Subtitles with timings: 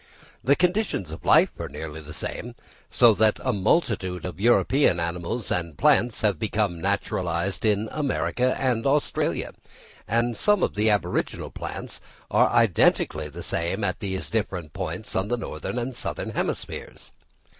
[0.43, 2.55] The conditions of life are nearly the same,
[2.89, 8.87] so that a multitude of European animals and plants have become naturalised in America and
[8.87, 9.51] Australia;
[10.07, 12.01] and some of the aboriginal plants
[12.31, 17.11] are identically the same at these distant points of the northern and southern hemispheres?